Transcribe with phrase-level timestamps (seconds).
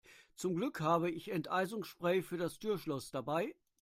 [0.33, 3.53] Zum Glück habe ich Enteisungsspray für das Türschloss dabei.